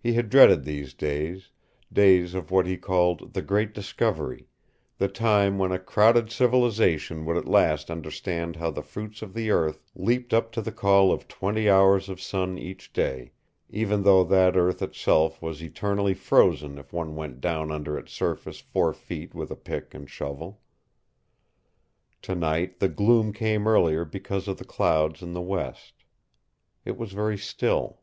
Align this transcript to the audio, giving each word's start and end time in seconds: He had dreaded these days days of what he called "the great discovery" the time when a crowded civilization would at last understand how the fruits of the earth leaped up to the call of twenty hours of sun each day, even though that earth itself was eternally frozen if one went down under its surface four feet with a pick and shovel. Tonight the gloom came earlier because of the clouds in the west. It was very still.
He 0.00 0.14
had 0.14 0.30
dreaded 0.30 0.64
these 0.64 0.94
days 0.94 1.50
days 1.92 2.32
of 2.34 2.50
what 2.50 2.66
he 2.66 2.78
called 2.78 3.34
"the 3.34 3.42
great 3.42 3.74
discovery" 3.74 4.48
the 4.96 5.08
time 5.08 5.58
when 5.58 5.72
a 5.72 5.78
crowded 5.78 6.30
civilization 6.30 7.26
would 7.26 7.36
at 7.36 7.44
last 7.46 7.90
understand 7.90 8.56
how 8.56 8.70
the 8.70 8.80
fruits 8.80 9.20
of 9.20 9.34
the 9.34 9.50
earth 9.50 9.84
leaped 9.94 10.32
up 10.32 10.52
to 10.52 10.62
the 10.62 10.72
call 10.72 11.12
of 11.12 11.28
twenty 11.28 11.68
hours 11.68 12.08
of 12.08 12.18
sun 12.18 12.56
each 12.56 12.94
day, 12.94 13.32
even 13.68 14.04
though 14.04 14.24
that 14.24 14.56
earth 14.56 14.80
itself 14.80 15.42
was 15.42 15.62
eternally 15.62 16.14
frozen 16.14 16.78
if 16.78 16.90
one 16.90 17.14
went 17.14 17.38
down 17.38 17.70
under 17.70 17.98
its 17.98 18.10
surface 18.14 18.58
four 18.60 18.94
feet 18.94 19.34
with 19.34 19.50
a 19.50 19.54
pick 19.54 19.92
and 19.92 20.08
shovel. 20.08 20.62
Tonight 22.22 22.80
the 22.80 22.88
gloom 22.88 23.34
came 23.34 23.68
earlier 23.68 24.06
because 24.06 24.48
of 24.48 24.56
the 24.56 24.64
clouds 24.64 25.20
in 25.20 25.34
the 25.34 25.42
west. 25.42 26.04
It 26.86 26.96
was 26.96 27.12
very 27.12 27.36
still. 27.36 28.00